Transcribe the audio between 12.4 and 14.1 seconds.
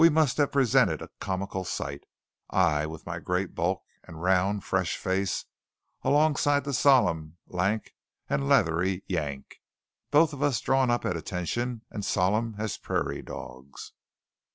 as prairie dogs.